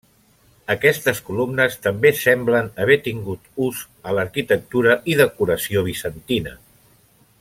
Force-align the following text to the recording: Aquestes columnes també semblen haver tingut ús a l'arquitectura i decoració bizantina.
Aquestes 0.75 1.19
columnes 1.27 1.75
també 1.83 2.11
semblen 2.21 2.71
haver 2.85 2.97
tingut 3.09 3.51
ús 3.67 3.83
a 4.13 4.17
l'arquitectura 4.21 4.97
i 5.13 5.19
decoració 5.21 5.85
bizantina. 5.91 6.57